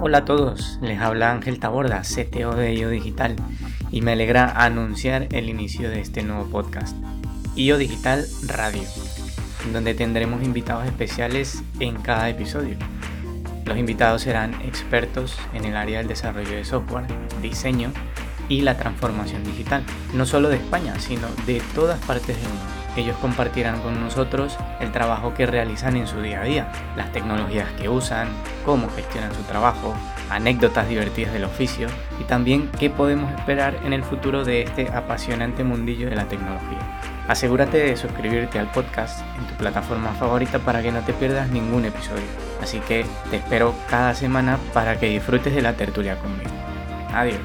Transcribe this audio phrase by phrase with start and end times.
[0.00, 3.34] Hola a todos, les habla Ángel Taborda, CTO de IO Digital,
[3.90, 6.96] y me alegra anunciar el inicio de este nuevo podcast,
[7.56, 8.82] IO Digital Radio,
[9.72, 12.76] donde tendremos invitados especiales en cada episodio.
[13.64, 17.06] Los invitados serán expertos en el área del desarrollo de software,
[17.40, 17.90] diseño
[18.48, 19.82] y la transformación digital,
[20.14, 22.81] no solo de España, sino de todas partes del mundo.
[22.96, 27.68] Ellos compartirán con nosotros el trabajo que realizan en su día a día, las tecnologías
[27.72, 28.28] que usan,
[28.64, 29.94] cómo gestionan su trabajo,
[30.30, 31.88] anécdotas divertidas del oficio
[32.20, 36.78] y también qué podemos esperar en el futuro de este apasionante mundillo de la tecnología.
[37.28, 41.84] Asegúrate de suscribirte al podcast en tu plataforma favorita para que no te pierdas ningún
[41.84, 42.24] episodio.
[42.60, 46.50] Así que te espero cada semana para que disfrutes de la tertulia conmigo.
[47.14, 47.40] Adiós.